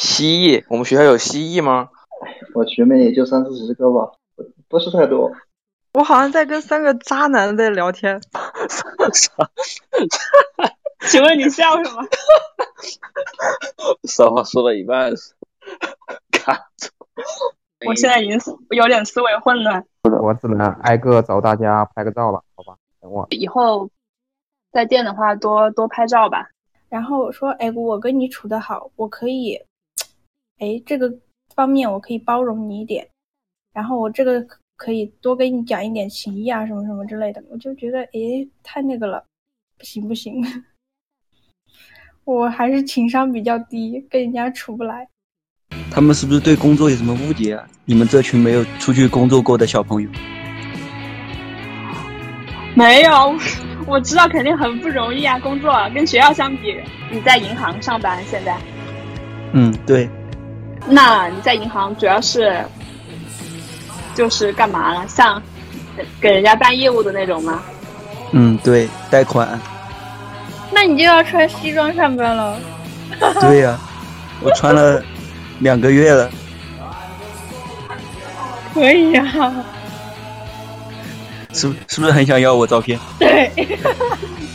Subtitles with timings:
[0.00, 1.90] 蜥蜴，我们学校有蜥蜴吗？
[2.54, 4.12] 我学妹也就三四十个吧，
[4.66, 5.30] 不是太多。
[5.92, 8.18] 我好像在跟三个渣男在聊天。
[11.06, 12.02] 请问你笑什么？
[14.08, 15.12] 实话说了一半，
[16.32, 16.88] 卡住。
[17.86, 18.38] 我现在已经
[18.70, 19.84] 有点思维混乱。
[20.22, 22.74] 我只能挨个找大家拍个照了，好吧？
[23.02, 23.26] 等我。
[23.28, 23.90] 以后
[24.72, 26.48] 再见的话，多多拍照吧。
[26.88, 29.60] 然后我说：“哎，我跟你处的好，我可以，
[30.60, 31.12] 哎，这个
[31.54, 33.06] 方面我可以包容你一点。
[33.72, 34.46] 然后我这个
[34.76, 37.42] 可以多跟你讲一点情谊啊，什么什么之类的。
[37.50, 39.24] 我就觉得，哎，太那个了，
[39.78, 40.44] 不行不行，
[42.24, 45.08] 我还是情商比较低，跟人家处不来。”
[45.90, 47.66] 他们是不是对工作有什么误解啊？
[47.84, 50.10] 你们这群没有出去工作过的小朋友，
[52.76, 53.34] 没有，
[53.86, 56.76] 我知道肯定很不容易啊，工作跟学校相比，
[57.10, 58.58] 你在银行上班现在？
[59.52, 60.08] 嗯，对。
[60.86, 62.64] 那你在银行主要是
[64.14, 65.04] 就是干嘛了？
[65.08, 65.40] 像
[66.20, 67.62] 给人家办业务的那种吗？
[68.32, 69.60] 嗯，对，贷款。
[70.72, 72.56] 那你就要穿西装上班了。
[73.40, 73.78] 对呀，
[74.40, 75.02] 我穿了。
[75.58, 76.30] 两个月了，
[78.72, 79.22] 可以呀，
[81.52, 82.98] 是是不是很想要我照片？
[83.18, 83.50] 对。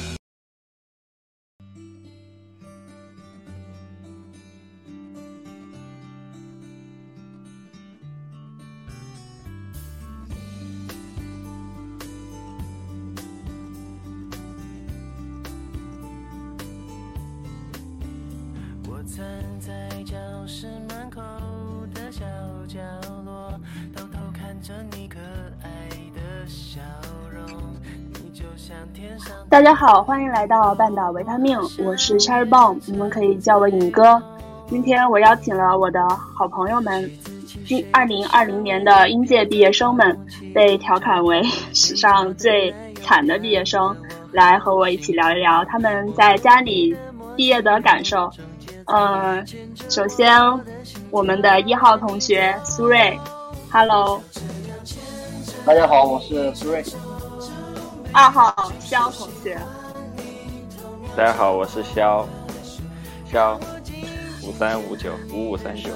[29.50, 34.22] 大家好，欢迎来到半岛维他命，我是 Cherry Bomb，你们可以叫我影哥。
[34.68, 37.10] 今天我邀请了我的好朋友们，
[37.66, 40.18] 今二零二零年的应届毕业生们，
[40.54, 41.44] 被调侃为
[41.74, 43.96] 史上最惨的毕业生，
[44.32, 46.96] 来和我一起聊一聊他们在家里
[47.36, 48.30] 毕业的感受。
[48.86, 49.46] 嗯，
[49.90, 50.40] 首先
[51.12, 53.18] 我们的一号同学苏瑞
[53.72, 54.22] ，Hello，
[55.66, 56.84] 大家好，我是苏瑞。
[58.18, 59.60] 二号肖同学，
[61.18, 62.26] 大家好，我是肖
[63.30, 63.60] 肖
[64.42, 65.90] 五三五九五五三九。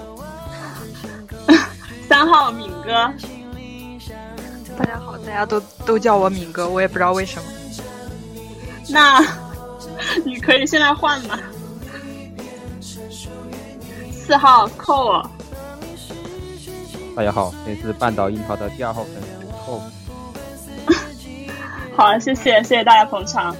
[2.09, 2.91] 三号敏哥，
[4.77, 7.49] 大家好，大家都都叫我敏哥，我也不知道为什么。
[8.89, 9.25] 那
[10.25, 11.39] 你可以现在换吗？
[14.11, 15.29] 四号扣我。
[17.15, 19.38] 大家好，这是半岛樱桃的第二号粉丝扣。
[21.99, 23.53] 好，谢谢谢谢大家捧场。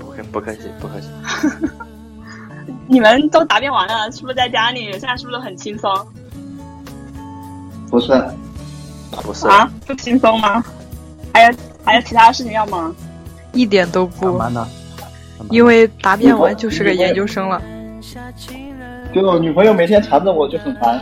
[0.00, 1.08] 不客不客气不客气。
[2.88, 4.90] 你们都答辩完了，是不是在家里？
[4.92, 5.94] 现在是不是很轻松？
[7.90, 8.12] 不是，
[9.10, 10.64] 不是啊，不轻松吗？
[11.34, 12.96] 还有还有其他事情要忙？
[13.52, 14.38] 一点都不。
[14.48, 14.66] 呢？
[15.50, 17.60] 因为答辩完就是个研究生了。
[19.12, 20.98] 就女朋友每天缠着我，就很烦。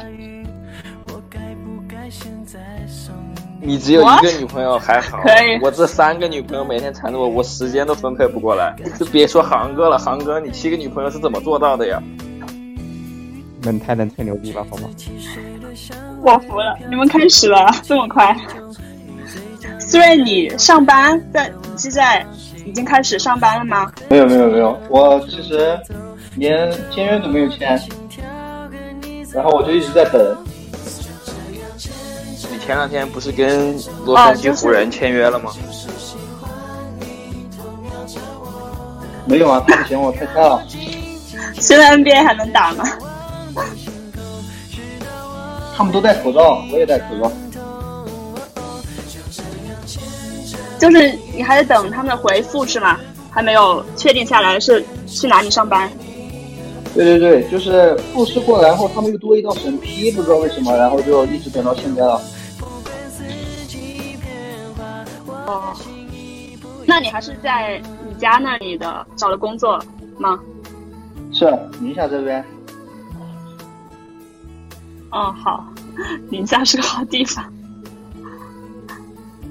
[3.67, 5.59] 你只有一个女朋友还好，可以。
[5.61, 8.73] 我这三个女朋友每天缠着我，我时间都分配不过来。
[8.97, 12.01] 就别说航哥了，航哥，你七个女朋友是怎么做到的呀？
[13.63, 14.89] 能太能吹牛逼了，好吗？
[16.23, 18.37] 我服了，你们开始了，这么快？
[19.81, 22.25] 虽然你上班在，你现在
[22.65, 23.91] 已经开始上班了吗？
[24.09, 25.77] 没有没有没有，我其实
[26.37, 27.77] 连签约都没有签，
[29.35, 30.37] 然后我就一直在等。
[32.67, 35.53] 前两天不是跟洛杉矶湖人签约了吗？
[39.25, 40.61] 没有啊，他不嫌我太菜了。
[41.61, 42.85] 现在 NBA 还能打吗？
[45.77, 47.31] 他们都戴口罩，我也戴口罩。
[50.79, 52.99] 就是你还得等他们的回复是吗？
[53.31, 55.89] 还没有确定下来是去哪里上班？
[56.95, 62.21] 对对对，就是复试过来后，他们又多一道审批，不知道为什么，然后就一直等到现在了。
[65.47, 65.75] 哦，
[66.87, 69.81] 那你还是在你家那里的找了工作
[70.19, 70.41] 吗？
[71.33, 71.47] 是
[71.81, 72.45] 宁夏这边。
[75.13, 75.65] 哦，好，
[76.31, 77.45] 宁夏是个好地方。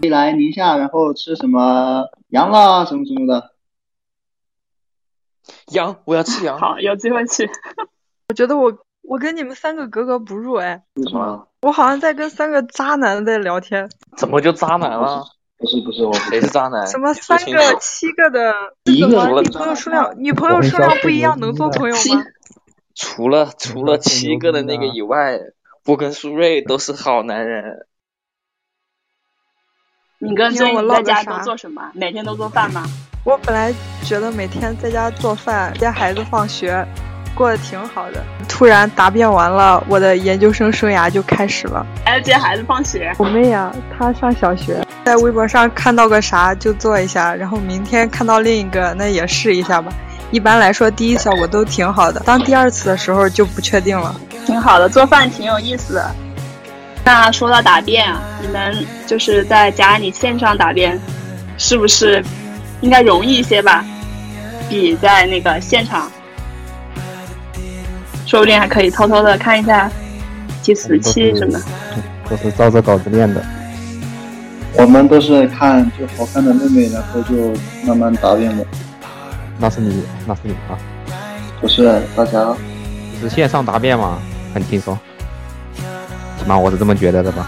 [0.01, 3.51] 可以来宁夏，然后吃什么羊啊，什么什么的。
[5.71, 6.59] 羊，我要吃羊。
[6.59, 7.49] 好，有机会去。
[8.29, 10.83] 我觉得我我跟你们三个格格不入哎。
[10.95, 11.47] 为什么？
[11.61, 13.89] 我好像在跟三个渣男在聊天。
[14.17, 15.23] 怎么就渣男了？
[16.03, 16.85] 我，谁是渣男？
[16.87, 18.53] 什么三个、七个的？
[18.85, 19.07] 一个
[19.41, 22.23] 女朋友数量，女朋友数量不一样，能做朋友吗？
[22.93, 25.39] 除了除了七个的那个以外，
[25.85, 27.85] 我跟苏瑞都是好男人。
[30.17, 31.91] 敏哥，因最近在为我唠个啥家都做什么？
[31.93, 32.85] 每天都做饭吗？
[33.25, 36.87] 我本来觉得每天在家做饭接孩子放学，
[37.35, 38.23] 过得挺好的。
[38.47, 41.85] 突然答辩完了，我的研究生生涯就开始了。
[42.03, 43.13] 还要接孩子放学？
[43.17, 49.91] 我妹呀、她上小学，在微博上看到个啥就做一下，然后明天看到另一个，那也试一下吧。
[50.31, 54.15] 一般来说，第一效果都挺好的，当第二次的时候就不确定了。
[54.45, 56.11] 挺好的，做饭挺有意思的。
[57.03, 60.99] 那说到答辩啊，你们就是在家里线上答辩，
[61.57, 62.23] 是不是
[62.81, 63.85] 应该容易一些吧？
[64.67, 66.11] 比在那个现场，
[68.25, 69.89] 说不定还可以偷偷的看一下
[70.61, 71.61] 计时器什么的。
[72.29, 73.43] 都是照着稿子练的。
[74.77, 77.53] 我们都是看就好看的妹妹，然后就
[77.87, 78.65] 慢慢答辩的，
[79.57, 80.75] 那是你，那是你啊！
[81.61, 82.53] 不是大家
[83.21, 84.19] 就是线上答辩嘛，
[84.53, 84.97] 很轻松。
[86.37, 87.47] 起码我是这么觉得的吧。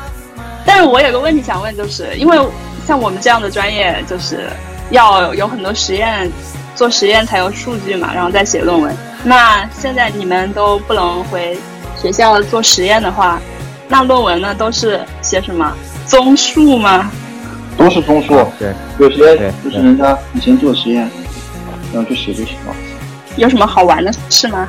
[0.65, 2.37] 但是我有个问题想问，就是因为
[2.85, 4.45] 像我们这样的专业，就是
[4.91, 6.31] 要有很多实验，
[6.75, 8.95] 做实验才有数据嘛，然后再写论文。
[9.27, 11.59] 那现在你们都不能回
[12.01, 13.41] 学校做实验的话，
[13.89, 15.75] 那论文呢都是写什么
[16.05, 17.11] 综述吗？
[17.77, 21.01] 都是综述，对，有些就是人家以前做实验，
[21.93, 22.73] 然后就写就行了。
[23.35, 24.65] 有什么好玩的事吗？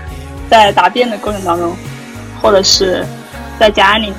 [0.51, 1.73] 在答辩的过程当中，
[2.43, 3.07] 或者是
[3.61, 4.13] 在家里，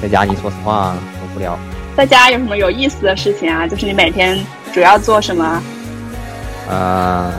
[0.00, 1.58] 在家里说实话很无聊。
[1.96, 3.66] 在家有什么有意思的事情啊？
[3.66, 4.38] 就是你每天
[4.72, 5.62] 主要做什么？
[6.68, 7.32] 呃，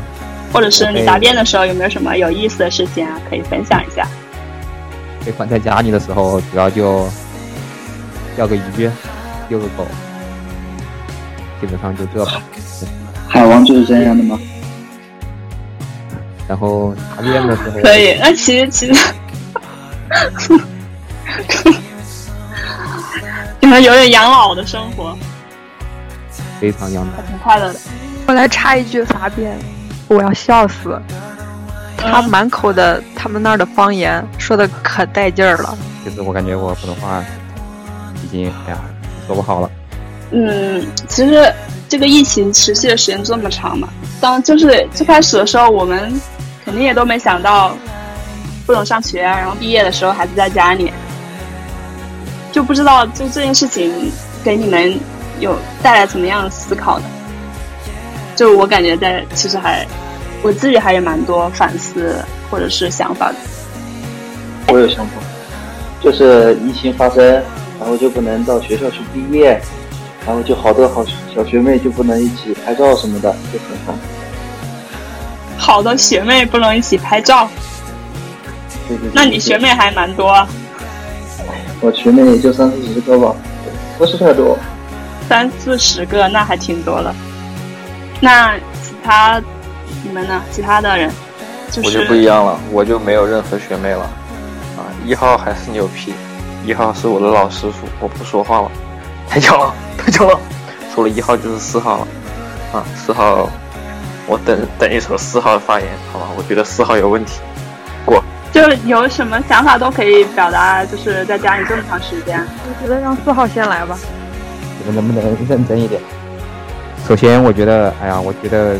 [0.51, 3.19] 或者是你答辩的时候有没有什么有意思的事情啊？
[3.29, 4.07] 可以分享一下。
[5.25, 7.07] 被关在家里的时候，主要就
[8.35, 8.89] 钓个鱼，
[9.49, 9.85] 遛个狗，
[11.59, 12.41] 基本上就这吧。
[13.27, 14.39] 海王就是这样的吗？
[16.47, 19.11] 然后答辩的时候，可以，那其实其实，
[23.59, 25.13] 你们有点养老的生活，
[26.61, 27.79] 非常养还挺快乐的。
[28.27, 29.59] 我来插一句答辩，
[30.07, 30.99] 我要笑死。
[31.97, 35.77] 他嗯满口的他们那儿的方言，说的可带劲儿了。
[36.03, 37.23] 其实我感觉我普通话
[38.23, 38.77] 已经哎呀
[39.25, 39.69] 说不好了。
[40.31, 41.51] 嗯，其实
[41.89, 43.89] 这个疫情持续的时间这么长嘛，
[44.21, 46.13] 当就是最开始的时候，我们
[46.63, 47.75] 肯定也都没想到
[48.65, 50.91] 不能上学，然后毕业的时候还是在家里，
[52.51, 54.11] 就不知道就这件事情
[54.43, 54.99] 给你们
[55.39, 57.05] 有带来怎么样的思考呢？
[58.37, 59.83] 就我感觉在其实还
[60.43, 63.35] 我自己还有蛮多反思或者是想法的。
[64.67, 65.13] 我有想法，
[66.03, 67.25] 就是疫情发生，
[67.79, 69.59] 然后就不能到学校去毕业，
[70.23, 71.03] 然后就好多好
[71.33, 73.95] 小学妹就不能一起拍照什么的，就很烦。
[75.57, 77.49] 好的学妹不能一起拍照，
[78.87, 80.47] 对对对那你学妹还蛮多啊，
[81.81, 83.35] 我学妹也就三四十个吧，
[83.97, 84.55] 不是太多。
[85.27, 87.15] 三四十个，那还挺多了。
[88.19, 89.41] 那其他
[90.03, 90.41] 你们呢？
[90.51, 91.11] 其他的人，
[91.69, 94.03] 就我就不一样了，我就没有任何学妹了。
[94.77, 96.13] 啊，一号还是牛批，
[96.65, 98.71] 一号是我的老师傅，我不说话了，
[99.29, 100.39] 太巧了， 太巧了。
[100.93, 102.07] 除了一号就是四号了，
[102.73, 103.49] 啊，四号，
[104.25, 106.27] 我等等一首四号的发言，好吧？
[106.35, 107.39] 我觉得四号有问题，
[108.05, 108.23] 过。
[108.51, 112.39] 就有什么想法都可以表达，就是在家里这么长时间。
[112.39, 113.95] 我觉得让四号先来吧。
[114.79, 116.01] 你们能不能认真一点？
[117.07, 118.77] 首先，我觉得，哎呀，我觉得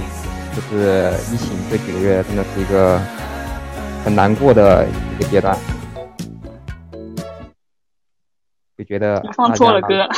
[0.53, 3.00] 就是疫情这几个月真的是一个
[4.03, 5.57] 很难过的一个阶段，
[8.77, 10.10] 就觉得放错了歌，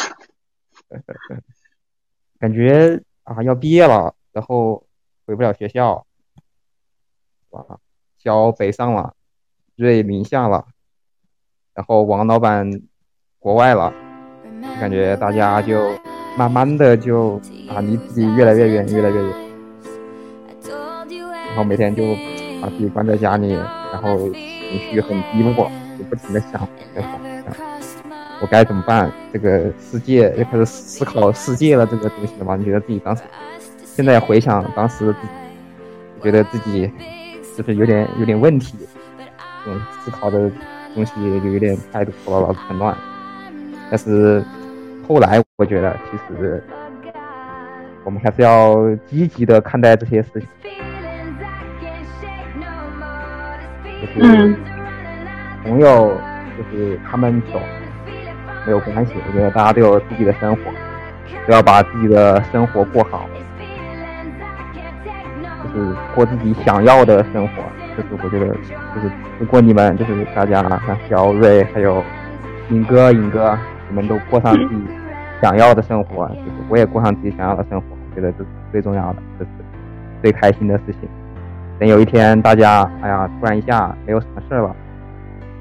[2.39, 4.83] 感觉啊要毕业了，然后
[5.27, 6.03] 回不了学校，
[7.51, 7.63] 哇，
[8.17, 9.13] 小北上了，
[9.75, 10.65] 瑞宁下了，
[11.75, 12.81] 然后王老板
[13.37, 13.93] 国外了，
[14.79, 15.91] 感觉大家就
[16.37, 17.35] 慢慢的就
[17.69, 19.33] 啊离自己越来越远，越来越远，
[21.47, 22.03] 然后每天就
[22.61, 23.51] 把自己关在家里，
[23.91, 26.51] 然后情绪很低落，就不停的想，
[26.95, 27.55] 想，想
[28.41, 29.11] 我该怎么办？
[29.33, 32.55] 这个世界又开始思考世界了，这个东西了嘛？
[32.55, 33.23] 你觉得自己当时，
[33.83, 35.13] 现在回想当时，
[36.23, 36.89] 觉得自己
[37.57, 38.77] 就是有点有点问题，
[39.65, 40.49] 这种思考的
[40.95, 41.11] 东西
[41.43, 42.95] 就有点太多了，很乱。
[43.89, 44.43] 但是
[45.07, 46.63] 后来我觉得，其实
[48.03, 50.47] 我们还是要积极的看待这些事情，
[54.01, 54.55] 就是嗯。
[55.61, 56.09] 朋友，
[56.57, 57.59] 就是他们走
[58.65, 60.61] 没有关系，我觉得大家都有自己的生活，
[61.45, 63.29] 都要把自己的生活过好，
[65.61, 67.61] 就是过自己想要的生活，
[67.97, 68.47] 就是我觉得
[68.95, 72.01] 就是如果你们就是大家像小瑞还有
[72.69, 74.81] 尹哥尹哥，你们都过上自己
[75.41, 79.51] 想要的生活，就是我也过上自己想要的生活，我觉得这是最重要的，这是
[80.21, 81.09] 最开心的事情。
[81.79, 84.75] 等有一天大家哎呀突然一下没有什么事了，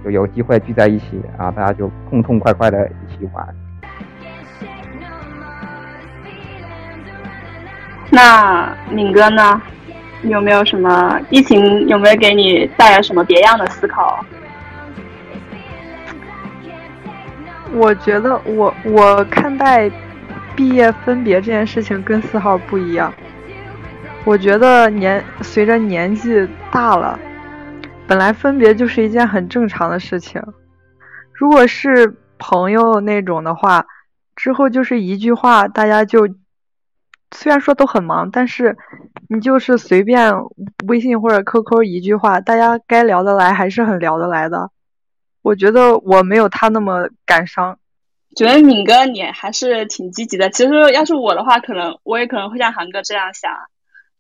[0.05, 3.49] 就有机会聚在一起啊，大家就痛痛快快的一起玩。
[8.11, 9.61] 那敏哥呢？
[10.25, 14.19] 有没有什么疫情有没有给你带来什么别样的思考？
[17.75, 19.91] 我觉得我我看待
[20.57, 23.13] 毕业分别这件事情跟四号不一样。
[24.25, 27.19] 我觉得年随着年纪大了，
[28.07, 30.43] 本来分别就是一件很正常的事情。
[31.33, 33.87] 如果是朋友那种的话，
[34.35, 36.29] 之后就是一句话，大家就
[37.35, 38.77] 虽然说都很忙，但是
[39.29, 40.33] 你就是随便
[40.87, 44.71] 微信或者 QQ 一句话，大家该聊得来还是很聊得来的。
[45.49, 47.79] 我觉得我没有他那么感伤。
[48.37, 50.51] 觉得敏哥你还是挺积极的。
[50.51, 53.51] 其实要是我的话，可能我也可能会像韩哥这样想。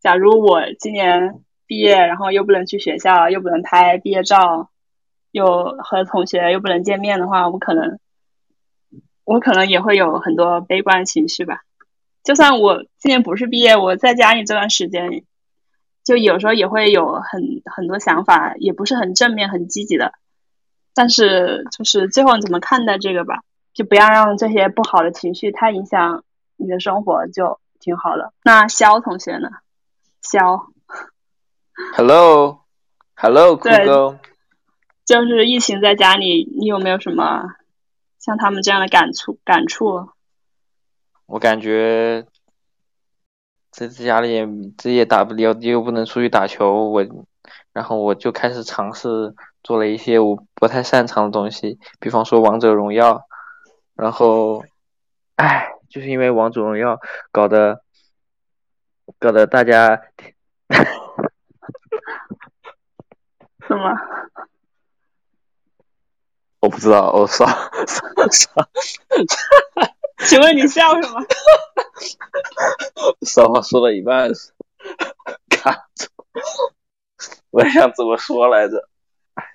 [0.00, 1.34] 假如我今年
[1.66, 4.70] 毕业，然后又不能去学校，又不能拍毕业照，
[5.30, 7.98] 又和同学又不能见面的话，我可能，
[9.24, 11.60] 我可能也会有很多悲观情绪吧。
[12.24, 15.24] 就算我今年不是毕业，我在家里这段时间，
[16.04, 20.14] 就有时候也会有很很多想法，也不是很正面、很积极的。
[20.98, 23.44] 但是就是最后你怎么看待这个吧？
[23.72, 26.24] 就不要让这些不好的情绪太影响
[26.56, 28.32] 你的生活，就挺好的。
[28.42, 29.48] 那肖同学呢？
[30.20, 30.66] 肖
[31.94, 34.18] ，Hello，Hello，酷对哥，
[35.04, 37.44] 就是疫情在家里，你有没有什么
[38.18, 39.38] 像他们这样的感触？
[39.44, 40.08] 感触？
[41.26, 42.26] 我感觉
[43.70, 44.44] 在家里
[44.76, 47.06] 这也打不了，又不能出去打球，我，
[47.72, 49.32] 然后我就开始尝试
[49.68, 53.20] 做了一些我不太擅长的东西，比方说王者荣耀，
[53.94, 54.64] 然后，
[55.36, 56.98] 唉，就是因为王者荣耀
[57.30, 57.82] 搞得
[59.18, 60.00] 搞得大家
[63.66, 63.92] 什么？
[66.60, 68.68] 我不知道，我说说说，
[70.24, 71.20] 请问你笑什么？
[73.28, 74.30] 说话说了一半
[75.50, 76.06] 卡住，
[77.50, 78.88] 我想怎么说来着？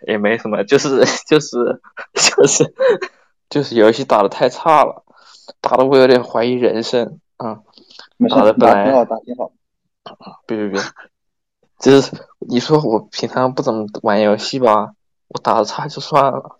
[0.08, 1.82] 也没什么，就是就是
[2.14, 2.74] 就是
[3.50, 5.04] 就是游戏打的太差了，
[5.62, 7.60] 打的我有点怀疑人生啊！
[8.18, 9.52] 没事打的，本来打挺好，打挺好。
[10.46, 10.82] 别别别，
[11.80, 14.94] 就是你说我平常不怎么玩游戏吧，
[15.30, 16.58] 我打的差就算了，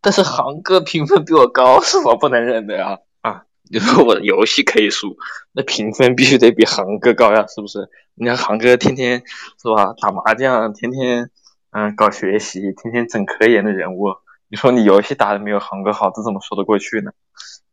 [0.00, 2.98] 但是航哥评分比我高，是我不能忍的呀！
[3.20, 5.16] 啊，你说我的游戏可以输，
[5.52, 7.88] 那评分必须得比航哥高呀，是不是？
[8.14, 9.22] 你看航哥天天
[9.62, 11.30] 是吧，打麻将，天天
[11.78, 14.14] 嗯搞学习，天天整科研的人物，
[14.48, 17.10] 你说你游戏打的没有航哥好，这怎么说得过去呢？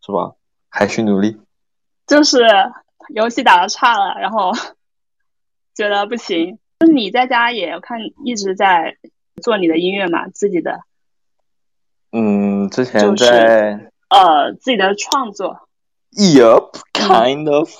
[0.01, 0.33] 是吧？
[0.67, 1.39] 还需努力。
[2.05, 2.39] 就是
[3.15, 4.51] 游戏打的差了，然后
[5.73, 6.59] 觉得不行。
[6.81, 8.97] 就是你在家也看一直在
[9.41, 10.81] 做你的音乐嘛，自己的
[12.11, 13.91] 嗯，之前就是在。
[14.09, 15.69] 呃自己的创作。
[16.11, 17.71] Yup, kind of。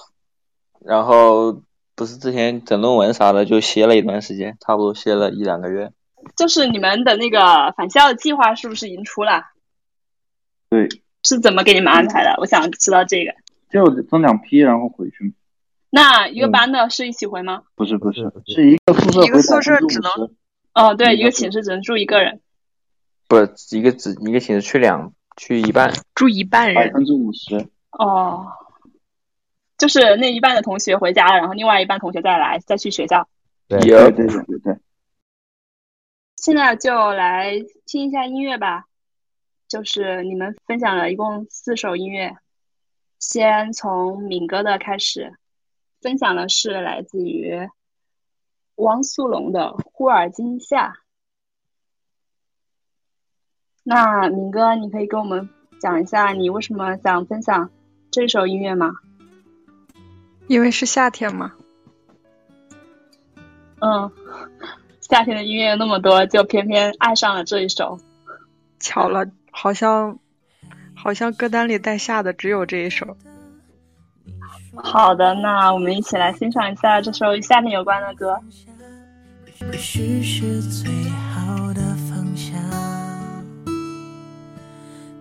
[0.80, 1.62] 然后
[1.96, 5.92] 不是之前整论文啥的就歇了一段时间，差不多歇了一两个月。
[6.36, 9.44] 就是你们的那个返校的计划是不是已经出了？
[10.70, 10.90] 对，
[11.24, 12.36] 是怎么给你们安排的？
[12.40, 13.34] 我想知道这个。
[13.70, 15.34] 就分两批，然后回去。
[15.90, 17.64] 那一个班的是一起回吗？
[17.76, 20.30] 不是不是，是一个宿舍一个宿舍只能能
[20.74, 22.40] 哦，对，嗯一个寝室只能住一个人。
[23.28, 27.68] 不是一个只一个寝室去两去一半，住一半人，百分之五十。
[27.92, 28.48] 哦，
[29.78, 33.28] 就是那一半的同学回家了，然后另外一半同学再来，再去学校。
[33.68, 34.78] 对，对对对对。
[36.44, 37.54] 现在就来
[37.86, 38.84] 听一下音乐吧，
[39.70, 42.36] 就是你们分享了一共四首音乐，
[43.18, 45.38] 先从敏哥的开始，
[46.02, 47.70] 分享的是来自于
[48.76, 50.90] 汪苏泷的《忽而今夏》。
[53.84, 55.48] 那敏哥，你可以跟我们
[55.80, 57.72] 讲一下你为什么想分享
[58.12, 58.92] 这首音乐吗？
[60.48, 61.54] 因为是夏天嘛。
[63.80, 64.12] 嗯，
[65.10, 68.00] 夏天的音乐那么多，就偏偏爱上了这一首。
[68.80, 70.18] 巧了，好像
[70.96, 73.18] 好像歌单里带夏的只有这一首。
[74.76, 78.40] 好的，那我们一起来欣赏一下这首与夏天有关的歌。
[79.72, 82.58] 也许是最好的方向。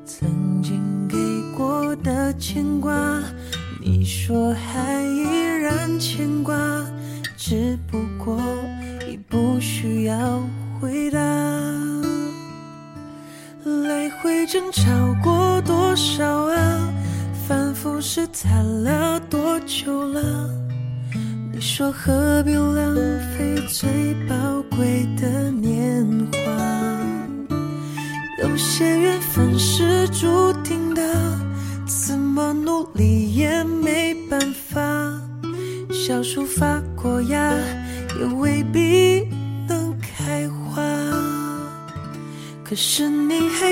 [0.05, 1.17] 曾经给
[1.57, 3.21] 过的牵挂，
[3.81, 5.23] 你说还依
[5.61, 6.55] 然牵挂，
[7.37, 8.41] 只不过
[8.81, 8.82] 已
[9.33, 10.47] 不需要
[10.79, 11.19] 回答。
[13.65, 14.83] 来回争吵
[15.25, 16.23] 过多少
[16.53, 16.93] 啊？
[17.49, 20.51] 反复试探了多久了？
[21.51, 22.95] 你说何必浪
[23.35, 24.37] 费最宝
[24.77, 26.39] 贵的年华？
[28.43, 31.03] 有些缘分是注定的，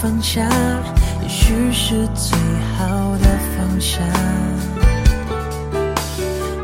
[0.00, 0.48] 放下，
[1.22, 2.38] 也许是最
[2.76, 3.26] 好的
[3.56, 3.98] 放下。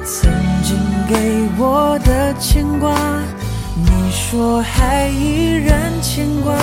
[0.05, 0.31] 曾
[0.63, 2.95] 经给我的牵挂，
[3.75, 6.55] 你说还依然牵挂，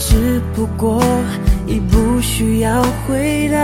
[0.00, 1.00] 只不过
[1.64, 3.58] 已不需要回答。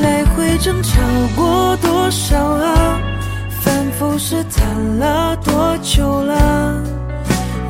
[0.00, 1.00] 来回争吵
[1.34, 3.00] 过多少啊？
[3.60, 6.99] 反复试探了多久了？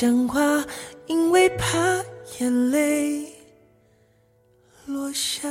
[0.00, 0.64] 讲话，
[1.08, 1.76] 因为怕
[2.38, 3.22] 眼泪
[4.86, 5.46] 落下。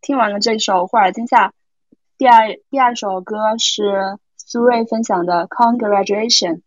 [0.00, 1.48] 听完了这首《霍尔金夏》，
[2.16, 6.60] 第二第二首歌是苏芮分享的《Congratulation》。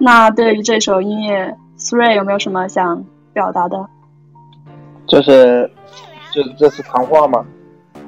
[0.00, 3.88] 那对于这首音乐，苏芮有没有什么想表达的？
[5.06, 5.70] 就是，
[6.32, 7.46] 就这次谈话嘛，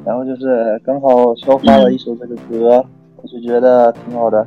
[0.05, 2.85] 然后就是刚好消化了一首这个歌，
[3.17, 4.39] 我就觉得挺好的，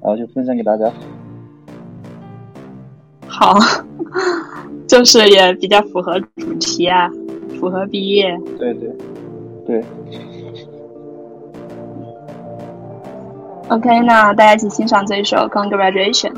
[0.00, 0.90] 然后就分享给大家。
[3.26, 3.54] 好，
[4.88, 7.08] 就是也比较符合主题啊，
[7.60, 8.36] 符合毕业。
[8.58, 8.90] 对对
[9.66, 9.84] 对
[13.68, 16.32] ，OK，那大家一起欣赏这一首《Congratulation》。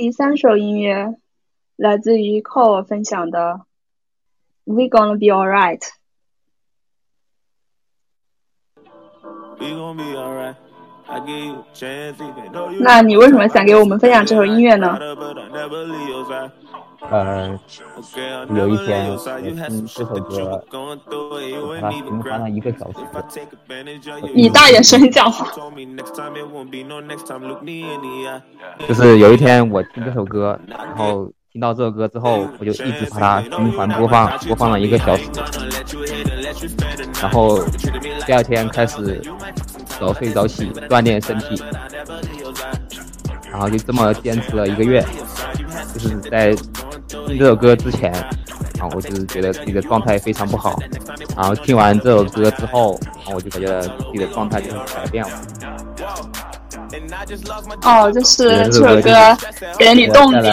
[0.00, 1.16] 第三首音乐
[1.74, 3.62] 来自于 Cole 分享的
[4.72, 5.80] 《We Gonna Be Alright》。
[12.80, 14.96] 那你为什么想给我们分享这首音乐呢？
[17.10, 17.58] 呃，
[18.54, 20.62] 有一天我，听这首歌，
[21.80, 22.98] 把它循环了一个小时。
[24.34, 25.32] 你大点声讲。
[28.86, 35.24] 就是有一天我听这首歌，然后听到这首歌之后，我就一直把它循环播放，播放了一个小时。
[37.22, 37.58] 然后
[38.26, 39.22] 第二天开始
[39.98, 41.62] 早睡早起锻炼身体，
[43.50, 45.02] 然后就这么坚持了一个月，
[45.94, 46.54] 就是在。
[47.08, 50.78] 听这首歌之前，啊，我就是觉得自己的状态非常不好。
[51.36, 55.30] 然后听完这首歌之后，然后我就感觉自己的状态就是改变了。
[57.82, 59.36] 哦，就是这首歌
[59.78, 60.48] 给你动力。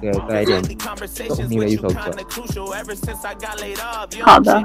[0.00, 0.62] 对，带来一点
[1.28, 1.94] 动力的一首歌。
[4.22, 4.62] 好的。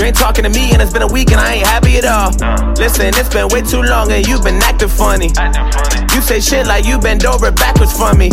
[0.00, 2.06] You ain't talking to me and it's been a week and I ain't happy at
[2.06, 2.30] all.
[2.76, 5.28] Listen, it's been way too long and you've been acting funny.
[6.16, 8.30] You say shit like you been over backwards for me.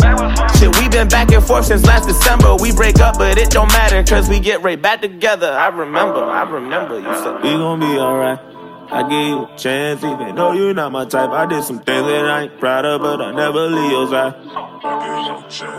[0.56, 2.56] Shit, we been back and forth since last December.
[2.56, 5.52] We break up, but it don't matter cause we get right back together.
[5.52, 8.47] I remember, I remember you said we gon' be alright.
[8.90, 11.30] I give you a chance, even though you're not my type.
[11.30, 14.34] I did some things that I ain't proud of, but I never leave your side.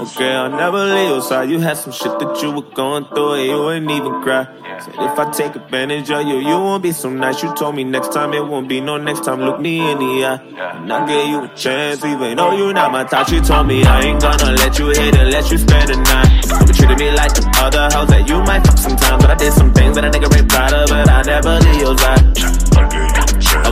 [0.01, 1.49] Okay, I'll never leave your side.
[1.49, 4.45] You had some shit that you were going through, and you ain't even cry.
[4.79, 7.41] Said if I take advantage of you, you won't be so nice.
[7.41, 9.41] You told me next time it won't be no next time.
[9.41, 10.35] Look me in the eye,
[10.77, 13.29] and I gave you a chance, even though you're not my type.
[13.29, 16.67] You told me I ain't gonna let you hit let you spend the night.
[16.67, 19.53] You treated me like the other hoes that you might fuck sometimes, but I did
[19.53, 22.58] some things that a nigga ain't proud of, but I never leave your side.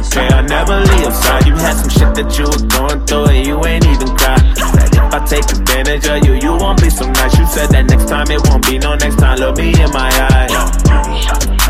[0.08, 1.46] Okay, I never leave side.
[1.46, 4.40] You had some shit that you were going through and you ain't even cry.
[4.56, 7.38] Said if I take advantage of you, you won't be so nice.
[7.38, 9.38] You said that next time it won't be no next time.
[9.38, 10.50] Look me in my eyes.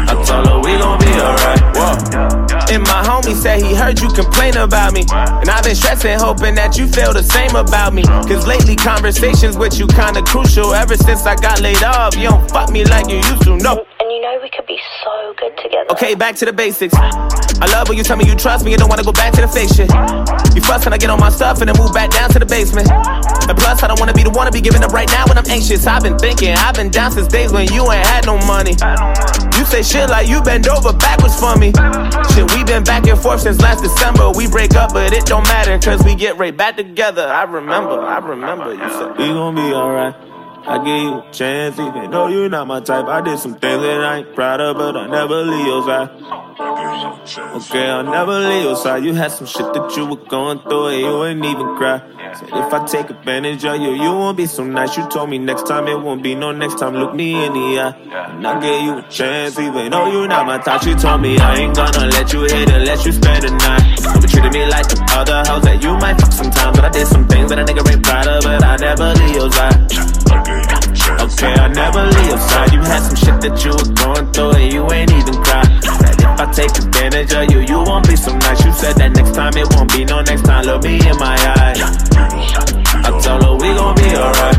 [0.08, 1.62] I told her we gon' be alright.
[1.76, 1.98] Whoa.
[2.70, 5.04] And my homie said he heard you complain about me.
[5.10, 8.04] And I've been stressing, hoping that you feel the same about me.
[8.04, 10.74] Cause lately conversations with you kinda crucial.
[10.74, 13.58] Ever since I got laid off, you don't fuck me like you used to.
[13.58, 13.84] No.
[14.00, 15.92] And you know we could be so good together.
[15.92, 16.96] Okay, back to the basics.
[17.60, 19.42] I love when you tell me you trust me and don't wanna go back to
[19.42, 19.90] the fake shit.
[20.56, 22.46] You fuss when I get on my stuff and then move back down to the
[22.46, 22.90] basement.
[22.92, 25.38] And plus, I don't wanna be the one to be giving up right now when
[25.38, 25.88] I'm anxious.
[25.88, 28.76] I've been thinking, I've been down since days when you ain't had no money.
[29.58, 31.74] You say shit like you bend over backwards for me.
[32.34, 34.32] Shit, we been back and forth since last December.
[34.32, 37.26] We break up, but it don't matter, cause we get right back together.
[37.26, 40.16] I remember, I remember you said, We gon' be alright.
[40.70, 43.06] I give you a chance, even though you're not my type.
[43.06, 46.10] I did some things that I ain't proud of, but I never leave your side.
[47.56, 49.04] Okay, I'll never leave your side.
[49.04, 52.02] You had some shit that you were going through, and you ain't even cry.
[52.34, 54.98] Said if I take advantage of you, you won't be so nice.
[54.98, 56.96] You told me next time it won't be no next time.
[56.96, 57.96] Look me in the eye,
[58.32, 60.82] and I gave you a chance, even though you're not my type.
[60.82, 64.22] She told me I ain't gonna let you hit let you spend the night.
[64.22, 67.08] You treated me like the other hoes that you might fuck sometimes, but I did
[67.08, 70.17] some things that a nigga ain't proud of, but I never leave your side.
[71.38, 72.74] Okay, I never leave side.
[72.74, 75.62] You had some shit that you were going through and you ain't even cry.
[75.86, 78.66] Said if I take advantage of you, you won't be so nice.
[78.66, 80.66] You said that next time it won't be no next time.
[80.66, 81.78] Look me in my eyes.
[83.06, 84.58] I told her we gon' be alright.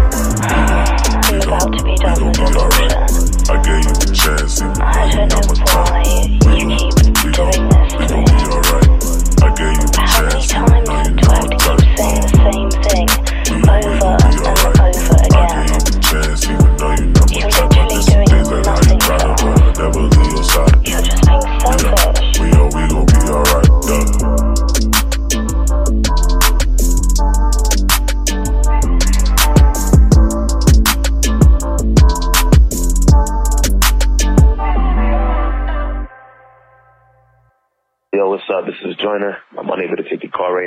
[1.26, 3.42] We're about to be done with this.
[3.50, 6.06] I gave you a chance, even I know my why
[6.62, 8.38] you keep doing this We to me.
[9.42, 11.58] I gave you a How many chance, times even though you're do I have to
[11.58, 12.97] keep saying the same thing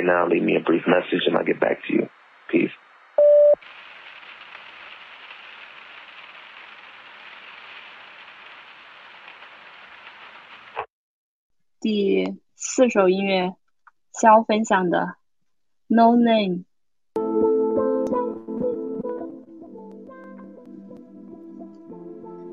[0.04, 0.26] now.
[0.26, 2.08] Leave me a brief message and I'll get back to you.
[2.50, 2.72] Peace.
[11.80, 13.56] 第四首音乐，
[14.12, 15.16] 肖分享的
[15.88, 16.64] 《No Name》。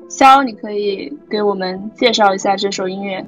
[0.08, 3.24] 肖，你可以给我们介绍一下这首音乐。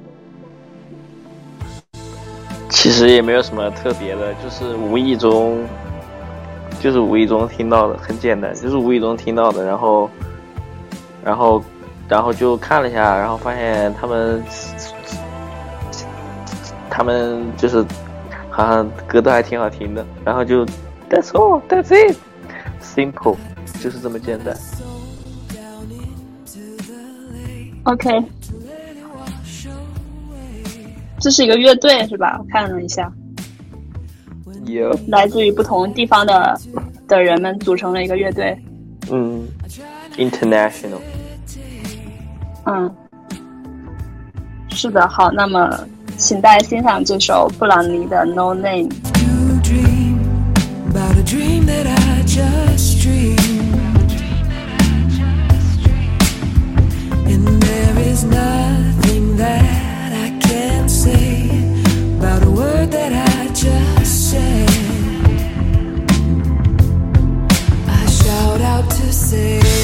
[2.73, 5.63] 其实也没有什么特别的，就是无意中，
[6.81, 10.09] 就是无意中听到的，很简单，就是无意中听到的，然后，
[11.23, 11.63] 然后
[12.09, 14.43] 然后就看了一下，然后发现他们
[16.89, 17.85] 他们就是
[18.49, 20.65] 好像歌都还挺好听的，然后就
[21.09, 22.17] That's all, that's it,
[22.81, 23.37] simple，
[23.81, 24.57] 就是这么简单。
[27.83, 28.23] OK，
[31.23, 32.35] 这是一个乐队是吧？
[32.37, 33.09] 我看了一下，
[34.65, 36.59] 有，来自于不同地方的
[37.07, 38.53] 的人们组成了一个乐队。
[39.09, 39.47] 嗯
[40.17, 40.99] ，international。
[42.65, 42.93] 嗯，
[44.71, 45.79] 是的，好，那么
[46.17, 48.89] 请大家欣赏这首布朗尼的《No Name》。
[50.93, 53.41] about a dream that I just dreamed.
[57.25, 59.82] And there is nothing that
[69.13, 69.82] say,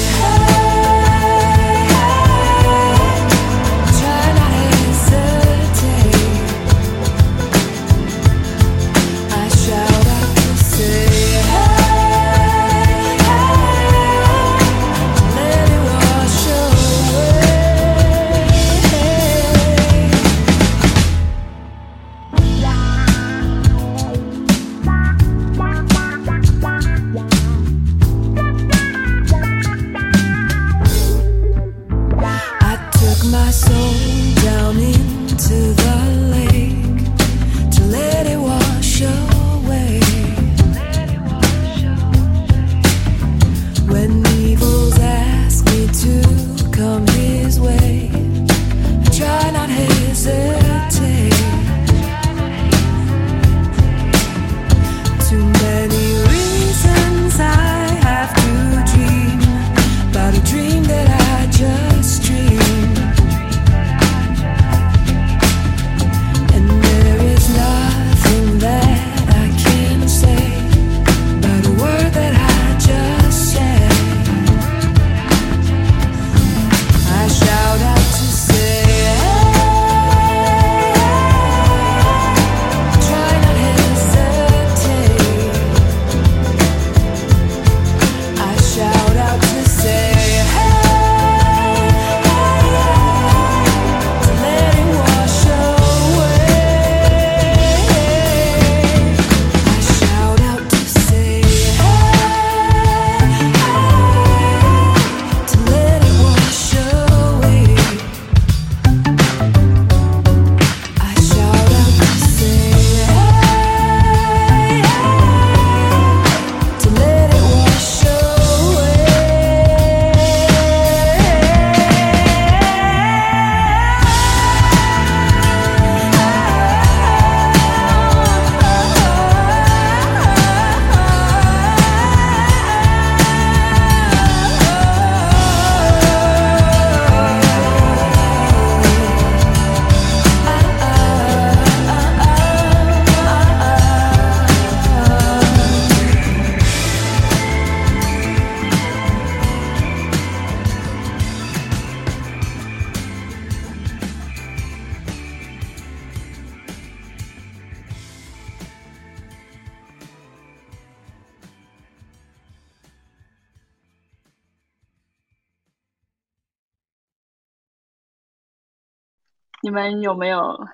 [169.62, 170.66] 你们有没有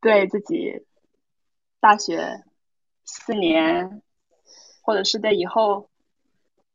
[0.00, 0.86] 对自己
[1.80, 2.44] 大学
[3.04, 4.02] 四年，
[4.82, 5.90] 或者是对以后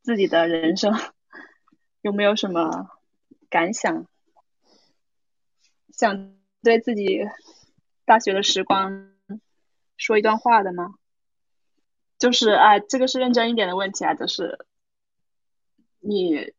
[0.02, 0.94] 自己的人生，
[2.00, 2.90] 有没有什么
[3.50, 4.06] 感想？
[5.90, 7.20] 想对自己
[8.04, 9.14] 大学的时光
[9.96, 10.94] 说一段话的吗？
[12.18, 14.66] 就是啊，这个是认真一点的问题啊，就是
[16.00, 16.52] 你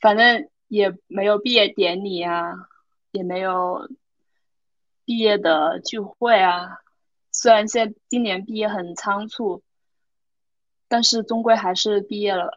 [0.00, 2.54] 反正也没有毕业典礼啊，
[3.10, 3.90] 也没有
[5.06, 6.80] 毕业的聚会啊。
[7.32, 9.62] 虽然现在今年毕业很仓促，
[10.88, 12.50] 但是终归还是毕业了，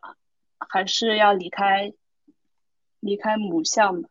[0.57, 1.93] 还是要离开
[2.99, 4.09] 离开母校嘛。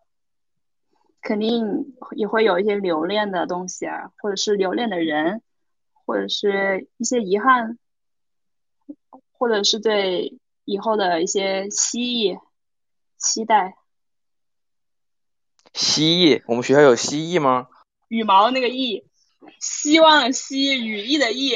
[1.20, 5.42] 肯定也会有一些留恋的东西啊，或者是留恋的人，
[5.92, 7.77] 或者是一些遗憾，
[9.33, 12.38] 或者是对以后的一些希冀、
[13.16, 13.77] 期待。
[15.74, 17.68] 蜥蜴，我们学校有蜥蜴吗？
[18.08, 19.04] 羽毛那个翼，
[19.60, 21.54] 希望的希，羽翼的翼，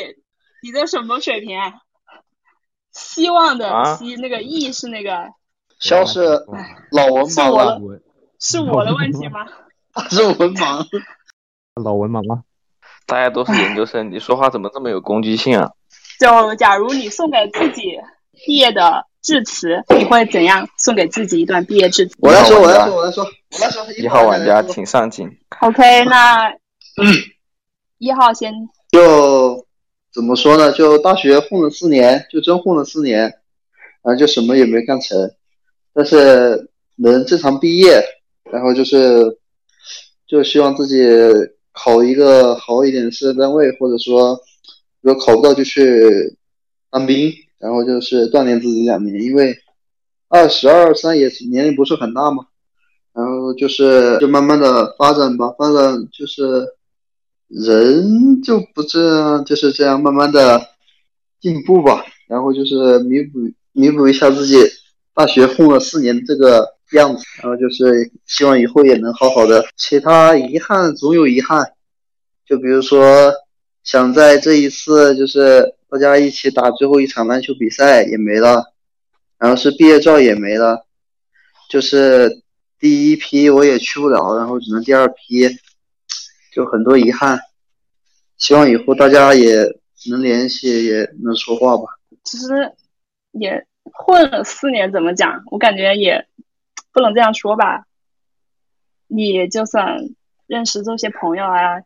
[0.62, 1.74] 你的什么水平啊？
[2.92, 5.30] 希望的啊希，那个翼是那个
[5.78, 6.44] 肖是
[6.90, 8.02] 老文盲是我了的，
[8.38, 9.46] 是我的问题吗？
[10.10, 10.86] 是文盲，
[11.82, 12.44] 老文盲吗！
[13.06, 15.72] 大家都是研究生，你说话怎么这么有攻击性啊？
[16.20, 17.98] 就假如你送给自己
[18.46, 22.16] 毕业的致辞，你会怎样送给自己一段毕业致辞？
[22.20, 23.26] 我来说，我来说，我来说，
[23.98, 25.30] 一号玩家请上镜。
[25.60, 26.52] OK，那
[27.98, 28.52] 一号先
[28.90, 29.66] 就
[30.12, 30.72] 怎么说呢？
[30.72, 33.20] 就大学混了四年，就真混了四年，
[34.02, 35.30] 然后就什么也没干成，
[35.94, 38.02] 但是能正常毕业，
[38.50, 39.38] 然后就是
[40.26, 41.02] 就希望自己
[41.72, 44.38] 考一个好一点的事业单位，或者说
[45.00, 46.36] 如果考不到就去
[46.90, 49.56] 当兵，然后就是锻炼自己两年，因为
[50.28, 52.51] 二十二三也是年龄不是很大嘛，然
[53.54, 56.66] 就是就慢慢的发展吧，发展就是。
[57.54, 60.68] 人就不这样，就是这样慢慢的
[61.38, 63.40] 进步吧，然后就是弥补
[63.72, 64.56] 弥补一下自己
[65.12, 69.62] 大学混了四年这个样子，然后就是希望以后也能好好的。
[69.76, 71.72] 其他遗憾总有遗憾，
[72.46, 73.30] 就比如说
[73.84, 78.72] 想在这一次就是大家一起打最后一场篮球比赛也没了，
[79.36, 80.86] 然后是毕业照也没了，
[81.68, 82.40] 就是
[82.82, 85.48] 第一批我也去不了，然后只能第二批。
[86.52, 87.40] 就很多遗憾，
[88.36, 89.54] 希望以后大家也
[90.10, 91.84] 能联系，也能说话吧。
[92.24, 92.72] 其实
[93.30, 95.44] 也混了四年，怎么讲？
[95.52, 96.26] 我感觉也
[96.92, 97.84] 不能这样说吧。
[99.06, 99.96] 你就算
[100.46, 101.82] 认识这些朋友啊，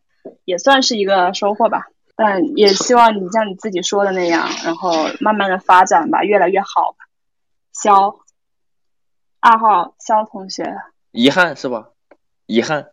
[0.46, 1.86] 也算是一个收获吧。
[2.16, 7.04] 但也希望你像你自己说的那样，然后慢慢的发展吧，越来越好吧。
[7.72, 8.18] 肖
[9.46, 10.64] 二号肖同学，
[11.12, 11.90] 遗憾是吧？
[12.46, 12.88] 遗憾。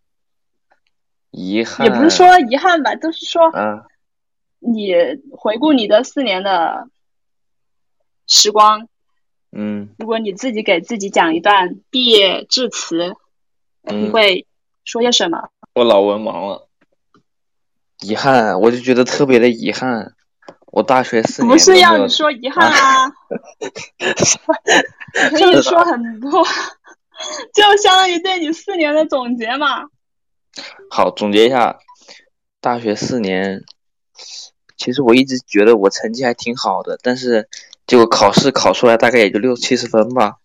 [1.32, 3.84] 遗憾也不是说遗憾吧，就是说，嗯，
[4.60, 4.94] 你
[5.32, 6.88] 回顾你的四年的
[8.28, 8.88] 时光，
[9.52, 13.16] 嗯，如果你自己给自己讲一段毕业致辞，
[13.86, 14.46] 嗯你会
[14.86, 15.50] 说些什么？
[15.74, 16.68] 我老文盲了，
[18.02, 20.14] 遗憾，我就觉得特别的遗憾，
[20.74, 23.14] 我大学四年不是要你说遗憾啊，
[25.32, 26.44] 你可以说很多，
[27.54, 29.84] 就相当于对你四年的总结嘛。
[30.90, 31.78] 好，总结一下，
[32.60, 33.62] 大学四年，
[34.76, 37.48] 其实我一直觉得我成绩还挺好的，但是
[37.86, 40.38] 结果考试考出来大概也就六七十分吧。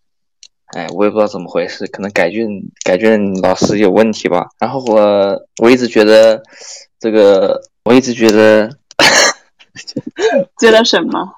[0.76, 2.46] 哎，我也不知道怎么回事，可能改卷
[2.84, 4.48] 改卷老师有问题吧。
[4.58, 6.42] 然后我我一直觉得
[7.00, 8.76] 这个，我一直觉得
[10.58, 11.34] 觉得什么？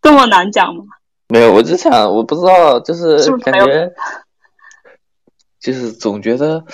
[0.00, 0.84] 这么难讲吗？
[1.28, 3.92] 没有，我就想我不知道，就是感觉
[5.60, 6.64] 就是总觉得，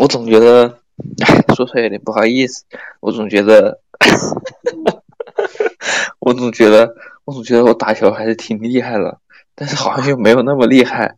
[0.00, 0.78] 我总觉得，
[1.24, 2.64] 哎， 说出来有点不好意思，
[3.00, 3.80] 我总觉得，
[6.20, 6.94] 我总觉得，
[7.24, 9.18] 我总觉得我打球还是挺厉害的，
[9.54, 11.16] 但是好像又没有那么厉害，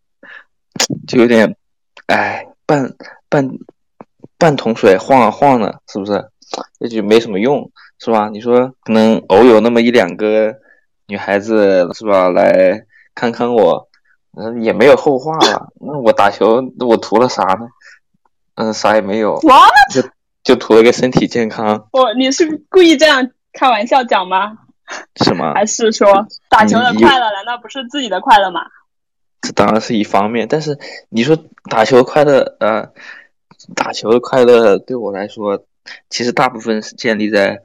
[1.07, 1.57] 就有点，
[2.07, 2.94] 哎，半
[3.28, 3.48] 半
[4.36, 6.28] 半桶水晃啊晃的，是不是？
[6.78, 8.28] 也就没什么用，是吧？
[8.28, 10.55] 你说可能偶有那么一两个
[11.07, 12.84] 女孩子，是吧，来
[13.14, 13.88] 看看我，
[14.36, 15.72] 嗯，也没有后话了。
[15.80, 17.68] 那我打球，那我图了啥呢？
[18.57, 19.38] 嗯，啥也没有？
[19.92, 20.03] 就
[20.42, 24.59] 就图了个身体健康，我你是故意这样开玩笑讲吗？
[25.16, 25.55] 什么？
[25.55, 28.61] 还是说打球的快乐难道不是自己的快乐吗？
[29.40, 30.78] 这当然是一方面，但是
[31.09, 31.36] 你说
[31.70, 32.90] 打球快乐，呃，
[33.74, 35.64] 打球的快乐对我来说，
[36.11, 37.62] 其实大部分是建立在，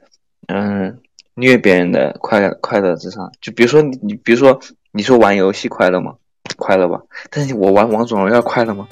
[0.48, 0.98] 嗯、
[1.34, 3.30] 虐别人的快乐快乐之上。
[3.40, 4.58] 就比如说你，你比如说
[4.92, 6.14] 你说玩游戏快乐吗？
[6.56, 7.00] 快乐吧。
[7.30, 8.88] 但是我玩王者荣耀快乐吗？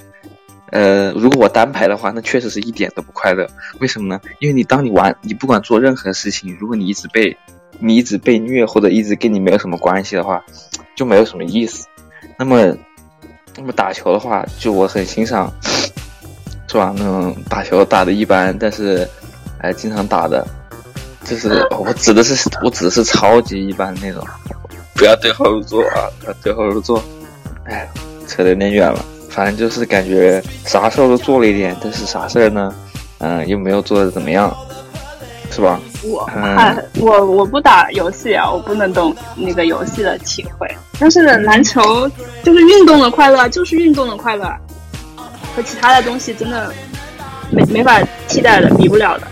[0.70, 3.46] 呃，如果我单排的话，那确实是一点都不快乐。
[3.80, 4.20] 为什么呢？
[4.38, 7.34] 因为你当你玩，你不管做任何事情，如果你一直被
[7.80, 10.44] 你一直被虐，或者一直跟你没有什么关系的话，
[10.94, 11.86] 就没有什么意思。
[12.38, 12.76] 那么，
[13.56, 15.50] 那么打球的话，就我很欣赏，
[16.68, 16.94] 是吧？
[16.96, 19.08] 那种打球打的一般，但是，
[19.60, 20.46] 哎，经常打的，
[21.28, 24.26] 就是我指的是我指的是超级一般那种，
[24.94, 26.08] 不要对号入座啊！
[26.20, 27.02] 不要对号入座。
[27.64, 27.86] 哎，
[28.26, 29.04] 扯得有点远了。
[29.28, 32.74] 反正就是感觉啥事儿都做了一点，但是啥事儿呢，
[33.18, 34.52] 嗯、又没有做的怎么样，
[35.50, 35.78] 是吧？
[36.02, 40.66] 我嗯，我我不打游戏啊，我不能懂那个游戏的体会。
[40.98, 42.10] 但是篮球
[42.42, 44.50] 就是运动的快乐，就是运动的快乐，
[45.54, 46.72] 和其他的东西真的
[47.50, 49.26] 没没法替代的，比不了的。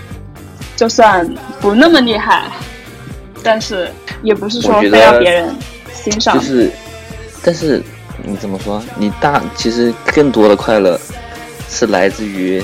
[0.76, 1.26] 就算
[1.60, 2.44] 不那么厉害，
[3.42, 3.90] 但是
[4.22, 5.56] 也不是说非要别人
[5.92, 6.34] 欣赏。
[6.34, 6.70] 就是，
[7.42, 7.82] 但是
[8.22, 8.82] 你怎么说？
[8.96, 11.00] 你大其实更多的快乐
[11.68, 12.62] 是来自于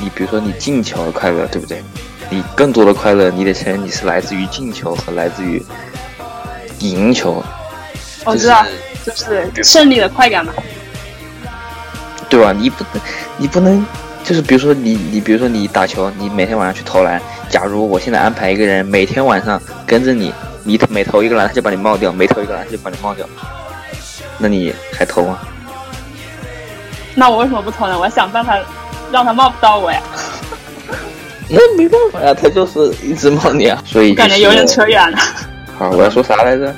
[0.00, 1.82] 你，比如说你进球的快乐，对不对？
[2.30, 5.62] 你更多的快乐，你得承认你是来自于进球和来自于
[6.78, 7.44] 赢球。
[8.24, 8.64] 我知道，
[9.04, 10.52] 就是胜利的快感嘛。
[12.30, 12.54] 对吧？
[12.54, 13.02] 你不能，
[13.36, 13.86] 你不能，
[14.24, 17.20] 就是比如说你，你比如说你打球，你每天晚上去投篮。
[17.48, 20.32] 假如我现在安排一个人每天晚上跟着你，
[20.64, 23.26] 你每投一个篮他就把你冒掉，每投一个篮他就把你冒掉，
[24.38, 25.38] 那你还投吗？
[27.14, 27.98] 那我为什么不投呢？
[27.98, 28.58] 我要想办法
[29.10, 30.00] 让他冒不到我呀。
[31.50, 35.18] 那没办法呀，他就是一直冒你啊，所以、感觉有点扯远了。
[35.76, 36.74] 好，我要说啥来着？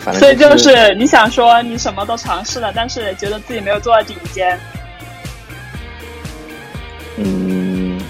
[0.00, 4.58] 反正所以就是你想说你什么都尝试了，但是觉得自己没有做到顶尖。
[7.16, 8.00] 嗯，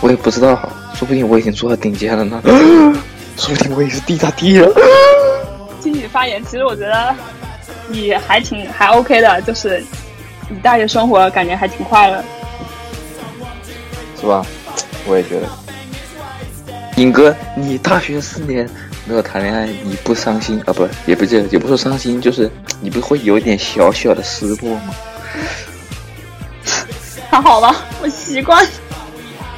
[0.00, 0.56] 我也不知道，
[0.94, 2.40] 说不定我已经做到顶尖了呢。
[3.36, 4.68] 说不定我也是地大第了。
[5.82, 7.14] 听你发言，其实我觉得
[7.88, 9.82] 你还挺还 OK 的，就是
[10.48, 12.24] 你大学生活感觉还挺快乐，
[14.20, 14.44] 是吧？
[15.06, 15.48] 我也觉得。
[16.96, 18.66] 尹哥，你大学四年
[19.04, 20.72] 没有谈恋爱，你不伤心啊？
[20.72, 24.94] 不，也不是，也不说伤心，就是你不会有点小小的失落吗？
[27.30, 28.66] 还好吧，我习惯。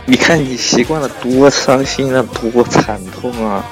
[0.04, 3.64] 你看你习惯了，多伤心啊，多惨痛啊，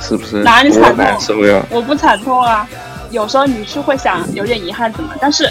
[0.00, 0.42] 是不是？
[0.42, 0.96] 哪里惨痛？
[0.96, 1.64] 难受呀！
[1.70, 2.68] 我不惨痛啊，
[3.10, 5.48] 有时候你是会想有点遗憾怎么，但是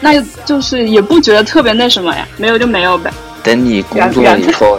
[0.00, 3.12] 那就是也不觉得特别那什么呀，没有就没有呗。
[3.42, 4.78] 等你工作了以后，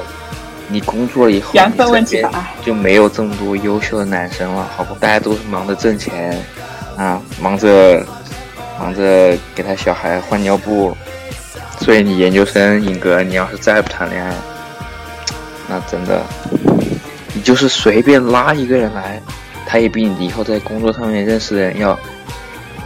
[0.67, 4.95] 你工作了以后，缘分问题吧，就没有这么多优秀的男生了，好不？
[4.95, 6.35] 大家都是忙着挣钱
[6.97, 8.03] 啊，忙着
[8.79, 10.97] 忙着给他小孩换尿布。
[11.79, 14.35] 所以你研究生，尹哥，你要是再不谈恋爱，
[15.67, 16.21] 那真的，
[17.33, 19.21] 你就是随便拉一个人来，
[19.65, 21.97] 他也比你以后在工作上面认识的人要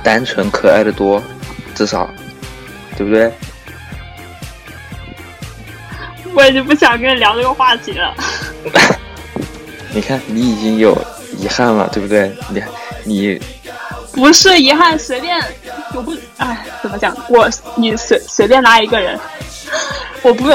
[0.04, 1.22] 单纯可爱的多，
[1.76, 2.10] 至少，
[2.96, 3.32] 对不对？
[6.34, 8.14] 我已经不想跟你聊这个话题了。
[9.94, 10.98] 你看，你已经有
[11.38, 12.32] 遗憾了，对不对？
[12.50, 12.64] 你
[13.04, 13.42] 你
[14.14, 15.38] 不是遗憾，随便，
[15.94, 17.16] 我不，哎，怎么讲？
[17.30, 19.20] 我你随随便拉一个人，
[20.22, 20.48] 我不，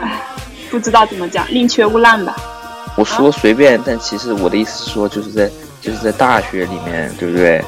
[0.00, 0.22] 哎，
[0.70, 2.36] 不知道怎么讲，宁缺毋滥吧。
[2.96, 5.50] 我说随便，但其实我的意思是说，就是在
[5.80, 7.62] 就是在大学里面，对不对？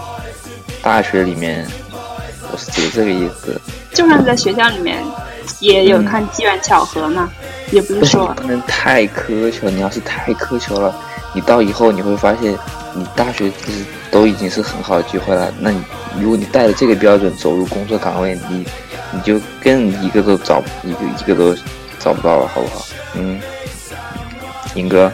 [0.80, 1.66] 大学里面，
[2.52, 3.60] 我是指这个意思。
[3.92, 5.02] 就算在学校里面，
[5.60, 7.28] 也有看机缘巧合嘛，
[7.70, 9.68] 也不是说 不能太苛求。
[9.70, 10.94] 你要是太苛求了，
[11.34, 12.56] 你到以后你会发现，
[12.94, 15.52] 你大学其实都已经是很好的机会了。
[15.58, 15.80] 那你
[16.20, 18.66] 如果你带着这个标准走入工作岗位，你
[19.10, 21.54] 你就更一个都找一个一个都
[21.98, 22.84] 找不到了，好不好？
[23.14, 23.40] 嗯，
[24.74, 25.10] 尹哥，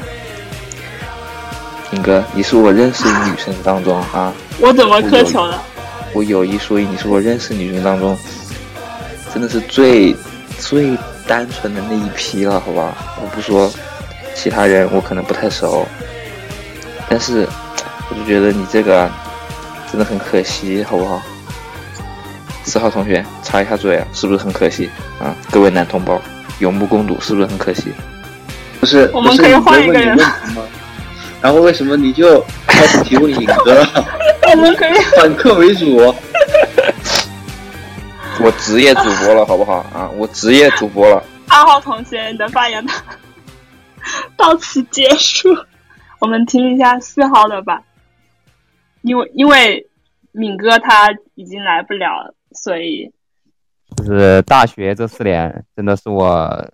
[1.92, 5.62] 尹哥，你是我认识的女生当中啊，我怎么苛求了？
[6.12, 8.16] 我有一说一，你是我认识女生当中。
[9.30, 10.16] 真的是最
[10.58, 12.96] 最单纯的那一批了，好吧？
[13.20, 13.70] 我不说
[14.34, 15.86] 其他人，我可能不太熟，
[17.10, 17.46] 但是
[18.10, 19.10] 我就觉得你这个
[19.90, 21.20] 真的很可惜，好不好？
[22.64, 24.90] 四号同学插一下嘴啊，是不是很可惜
[25.20, 25.34] 啊？
[25.50, 26.20] 各位男同胞，
[26.58, 27.92] 有目共睹，是不是很可惜？
[28.80, 30.32] 不是，我们可以换一个人吗？
[31.40, 34.04] 然后为什么你就开始提问影哥了？
[34.50, 35.96] 我们可以反客为主。
[38.40, 40.08] 我职业主播了，好不好啊？
[40.16, 41.22] 我职业主播了。
[41.48, 42.84] 二号同学，你的发言
[44.36, 45.48] 到此结束，
[46.18, 47.80] 我们听一下四号的吧。
[49.08, 49.88] 因为因为
[50.32, 53.10] 敏哥他已经来不了，所以
[53.96, 56.70] 就是大学这四年真的是我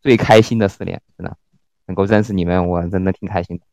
[0.00, 1.36] 最开心的四年，真的
[1.86, 3.64] 能够认识你们，我真的挺开心的。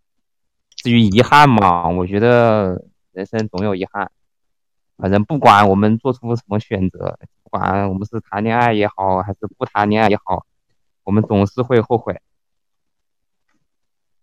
[0.78, 4.12] 至于遗憾嘛，我觉得人生总有遗憾。
[4.98, 10.48] 反正不管我们做出什么选择，不管我们是谈恋爱也好，还是不谈恋爱也好，
[11.04, 12.20] 我们总是会后悔。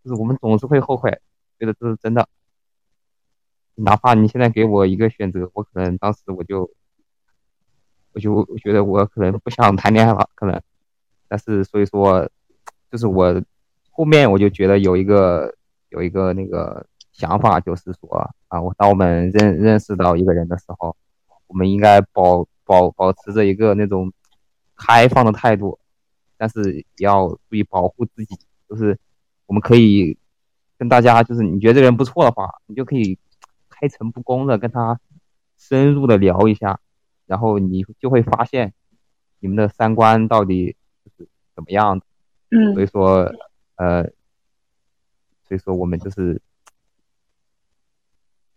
[0.03, 1.21] 就是我们总是会后悔，
[1.61, 2.29] 觉得这是真的。
[3.75, 6.71] 哪怕你现在给我一个选择，我可能当时我就，
[8.13, 10.61] 我就我觉得我可能不想谈恋爱了，可能。
[11.29, 12.29] 但是所以说，
[12.91, 13.43] 就是我
[13.91, 15.55] 后面我就觉得有一个
[15.89, 16.87] 有一个那个。
[17.17, 20.97] 想法就是说啊，我当我们认认识到一个人的时候，
[21.47, 24.13] 我们应该保保保持着一个那种
[24.75, 25.79] 开放的态度，
[26.37, 28.37] 但是要注意保护自己。
[28.69, 28.99] 就是
[29.47, 30.19] 我们可以
[30.77, 33.17] 跟大家，就是你觉得这人不错的话，你就可以
[33.75, 35.01] 开诚布公的跟他
[35.59, 36.81] 深入的聊一下，
[37.27, 38.73] 然后你就会发现
[39.41, 40.77] 你们的三观到底
[41.17, 42.01] 是怎么样。
[42.51, 43.31] 嗯，所以说
[43.77, 44.05] 呃，
[45.43, 46.41] 所以说我们就是。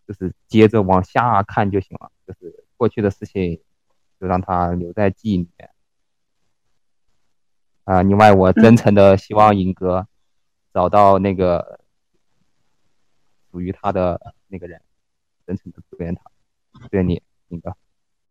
[0.07, 3.59] 就是接着往下看就行了，就是过去的事情
[4.22, 5.70] 就让它留在记忆里面。
[7.84, 10.07] 啊，另外我真诚的希望尹哥
[10.74, 11.82] 找到那个
[13.51, 14.82] 属于他的那个人，
[15.48, 16.22] 真诚的祝愿他，
[16.74, 17.76] 祝愿你你的。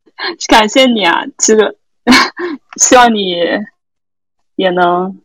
[0.49, 1.77] 感谢你啊，这个
[2.79, 3.35] 希望你
[4.55, 5.21] 也能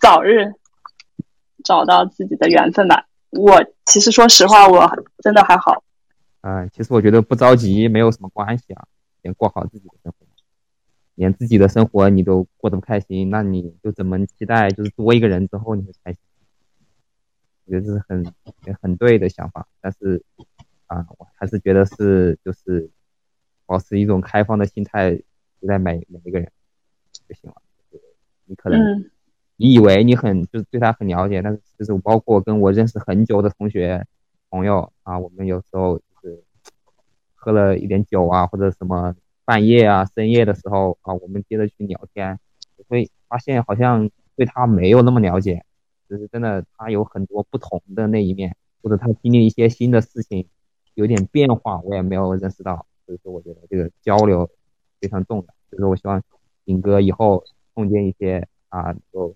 [0.00, 0.52] 早日
[1.62, 3.06] 找到自己的缘分吧。
[3.30, 4.90] 我其实说实话，我
[5.22, 5.84] 真的还好。
[6.40, 8.86] 嗯，其实我觉得不着急没有什么关系啊，
[9.22, 10.26] 先过好自己的生活。
[11.14, 16.20] 连自己的生活你都过得不开心，那你就怎么期待就是多一个人之后你会开心？
[17.64, 18.34] 我觉得这是很
[18.80, 20.24] 很对的想法，但是
[20.92, 22.90] 啊，我还是觉得是就是
[23.66, 25.10] 保持一种开放的心态
[25.60, 26.50] 对待每每一个人
[27.28, 27.56] 就行了。
[28.46, 29.04] 你可能
[29.56, 34.06] 你以为你很就是对他很了解，但是就是包括跟我认识很久的同学
[34.50, 36.42] 朋友啊，我们有时候就是
[37.34, 39.14] 喝了一点酒啊或者什么。
[39.44, 42.38] 半夜啊，深夜的时候啊，我们接着去聊天，
[42.86, 45.64] 会发现好像对他没有那么了解，
[46.08, 50.46] 就是真的他有很多不同的那一面，或者他经历一些新的事情，
[50.94, 52.86] 有点变化，我也没有认识到。
[53.06, 54.48] 所以说，我觉得这个交流
[55.00, 55.44] 非常重要。
[55.70, 56.22] 所以说我希望
[56.64, 59.34] 尹哥以后碰见一些啊，就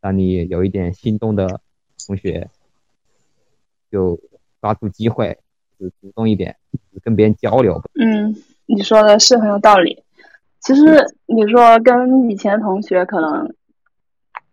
[0.00, 1.60] 让你有一点心动的
[2.06, 2.48] 同学，
[3.90, 4.18] 就
[4.60, 5.38] 抓住机会，
[5.78, 6.56] 就主动一点，
[7.02, 7.82] 跟别人交流。
[7.94, 8.34] 嗯。
[8.70, 10.04] 你说的是很有道理。
[10.60, 10.82] 其实
[11.24, 13.54] 你说跟以前的同学，可能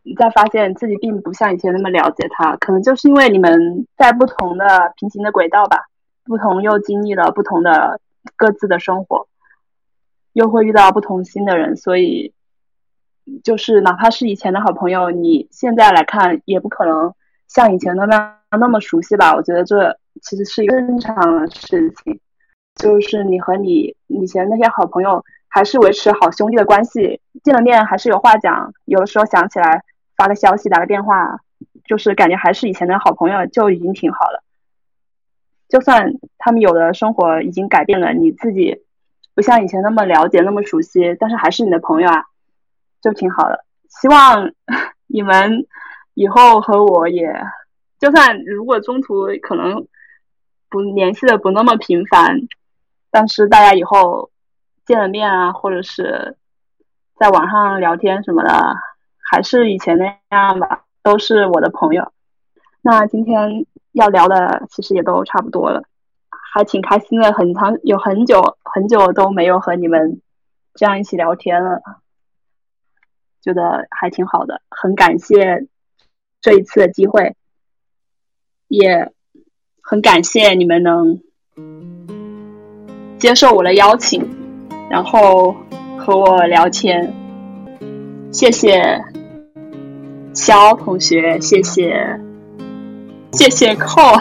[0.03, 5.89] 你在发现自己并不像以前那么了解他，可能就是因为你们在不同的平行的轨道吧，
[6.25, 8.01] 不同又经历了不同的
[8.35, 9.27] 各自的生活，
[10.33, 12.33] 又会遇到不同新的人，所以
[13.43, 17.13] 就是哪怕是以前的好朋友，你现在来看也不可能
[17.47, 19.33] 像以前的那样那么熟悉吧？
[19.35, 22.19] 我觉得这其实是一个正常的事情。
[22.75, 29.83] 就是你和你以前那些好朋友还是维持好兄弟的关系，见了面还是有话讲，有的时候想起来
[30.17, 31.39] 发个消息打个电话，
[31.85, 34.43] 就是感觉还是以前的好朋友就已经挺好了。
[35.67, 38.83] 就算他们有的生活已经改变了，你自己
[39.33, 42.25] 不像以前那么了解那么熟悉，但是还是你的朋友啊，
[43.01, 43.65] 就挺好的。
[43.89, 44.51] 希望
[45.07, 45.65] 你们
[46.13, 47.33] 以后和我也，
[47.99, 49.87] 就算如果中途可能
[50.69, 52.39] 不联系的不那么频繁。
[53.11, 54.29] 但是大家以后
[54.85, 56.35] 见了面啊，或者是
[57.15, 58.75] 在网上聊天什么的，
[59.19, 62.11] 还是以前那样吧，都是我的朋友。
[62.81, 63.65] 那今天
[63.95, 65.81] 要聊的其实也都差不多了，
[66.53, 70.21] 还挺开心的，很长有很久很久都没有和你们
[70.75, 71.81] 这样一起聊天了，
[73.41, 75.67] 觉得还挺好的，很感谢
[76.41, 77.35] 这一次的机会，
[78.67, 79.11] 也
[79.81, 81.21] 很感谢你们能。
[83.17, 84.29] 接受我的邀请，
[84.89, 85.55] 然后
[85.97, 87.13] 和我聊天。
[88.31, 89.01] 谢谢
[90.33, 92.19] 肖同学，谢谢
[93.35, 94.17] 谢谢寇，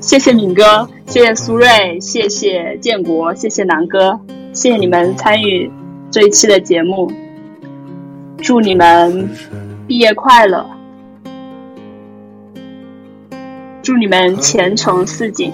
[0.00, 4.18] 谢谢敏哥，谢谢苏瑞，谢谢建国，谢谢南哥，
[4.52, 5.70] 谢谢你们参与
[6.10, 7.12] 这一期的节目。
[8.38, 9.30] 祝你们
[9.86, 10.68] 毕业快乐，
[13.82, 15.52] 祝你们前程似锦。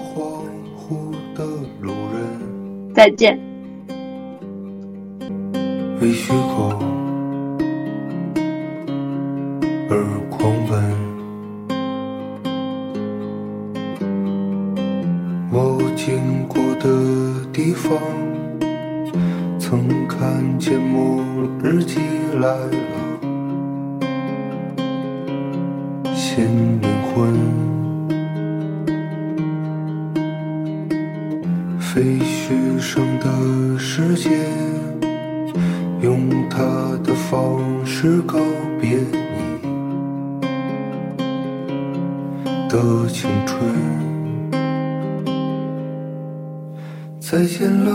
[2.95, 3.39] 再见。
[6.01, 6.73] 为虚构
[9.89, 10.03] 而
[17.87, 17.97] 方，
[19.57, 21.23] 曾看见末
[21.63, 21.99] 日寄
[22.33, 22.77] 来了，
[26.13, 26.45] 牵
[26.81, 27.33] 灵魂。
[31.79, 34.29] 废墟上的世界，
[36.01, 36.57] 用他
[37.05, 38.37] 的方式告
[38.81, 39.17] 别你
[42.69, 43.55] 的青春。
[47.29, 47.91] 再见了，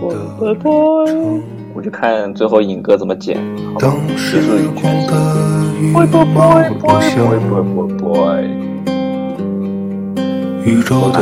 [0.00, 3.38] 我就看最后尹哥怎么剪，
[3.74, 5.06] 好，结束一圈。
[5.92, 7.54] 拜拜拜拜拜拜
[7.98, 8.04] 拜。
[10.64, 11.18] 宇宙的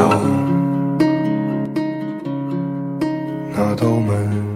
[3.52, 4.53] 那道门。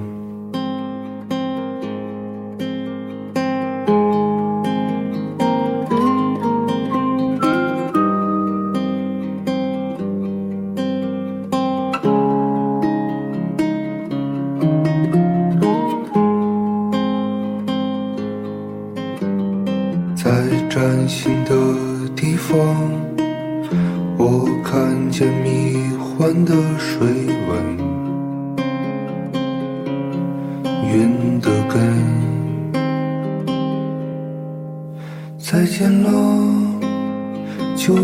[37.88, 37.94] 旧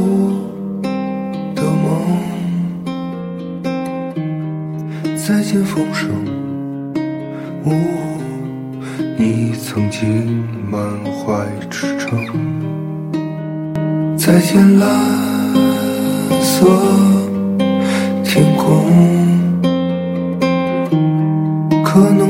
[1.53, 2.01] 的梦，
[5.15, 6.09] 再见风声。
[7.65, 7.71] 哦，
[9.19, 12.25] 你曾经满怀赤诚。
[14.17, 14.89] 再见蓝
[16.41, 16.67] 色
[18.25, 18.87] 天空，
[21.85, 22.24] 可能